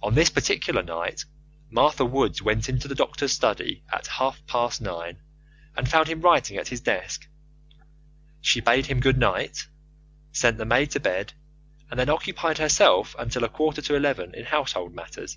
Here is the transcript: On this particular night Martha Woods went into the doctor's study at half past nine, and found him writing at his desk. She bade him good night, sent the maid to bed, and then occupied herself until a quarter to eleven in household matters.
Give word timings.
On 0.00 0.14
this 0.14 0.30
particular 0.30 0.80
night 0.80 1.24
Martha 1.68 2.04
Woods 2.04 2.40
went 2.40 2.68
into 2.68 2.86
the 2.86 2.94
doctor's 2.94 3.32
study 3.32 3.82
at 3.92 4.06
half 4.06 4.46
past 4.46 4.80
nine, 4.80 5.18
and 5.76 5.88
found 5.90 6.06
him 6.06 6.20
writing 6.20 6.56
at 6.56 6.68
his 6.68 6.80
desk. 6.80 7.26
She 8.40 8.60
bade 8.60 8.86
him 8.86 9.00
good 9.00 9.18
night, 9.18 9.66
sent 10.30 10.56
the 10.58 10.64
maid 10.64 10.92
to 10.92 11.00
bed, 11.00 11.32
and 11.90 11.98
then 11.98 12.10
occupied 12.10 12.58
herself 12.58 13.16
until 13.18 13.42
a 13.42 13.48
quarter 13.48 13.82
to 13.82 13.96
eleven 13.96 14.36
in 14.36 14.44
household 14.44 14.94
matters. 14.94 15.36